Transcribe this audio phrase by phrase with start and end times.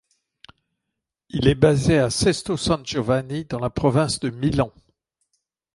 [1.29, 4.71] Il est basé à Sesto San Giovanni dans la province de Milan.